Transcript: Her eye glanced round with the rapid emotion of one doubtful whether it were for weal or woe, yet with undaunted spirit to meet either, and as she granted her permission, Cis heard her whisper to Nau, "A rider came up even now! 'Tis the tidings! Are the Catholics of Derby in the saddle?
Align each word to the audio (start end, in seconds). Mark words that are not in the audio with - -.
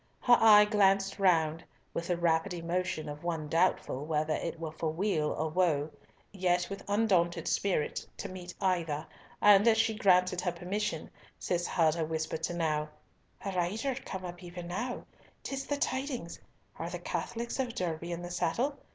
Her 0.19 0.35
eye 0.39 0.65
glanced 0.65 1.19
round 1.19 1.63
with 1.93 2.07
the 2.07 2.17
rapid 2.17 2.55
emotion 2.55 3.07
of 3.07 3.23
one 3.23 3.47
doubtful 3.47 4.03
whether 4.03 4.33
it 4.33 4.59
were 4.59 4.71
for 4.71 4.89
weal 4.89 5.29
or 5.29 5.47
woe, 5.47 5.91
yet 6.31 6.71
with 6.71 6.83
undaunted 6.87 7.47
spirit 7.47 8.03
to 8.17 8.27
meet 8.27 8.55
either, 8.59 9.05
and 9.41 9.67
as 9.67 9.77
she 9.77 9.93
granted 9.93 10.41
her 10.41 10.51
permission, 10.51 11.11
Cis 11.37 11.67
heard 11.67 11.93
her 11.93 12.05
whisper 12.05 12.37
to 12.37 12.53
Nau, 12.55 12.87
"A 13.45 13.51
rider 13.51 13.93
came 13.93 14.25
up 14.25 14.41
even 14.41 14.67
now! 14.69 15.05
'Tis 15.43 15.67
the 15.67 15.77
tidings! 15.77 16.39
Are 16.79 16.89
the 16.89 16.97
Catholics 16.97 17.59
of 17.59 17.75
Derby 17.75 18.11
in 18.11 18.23
the 18.23 18.31
saddle? 18.31 18.79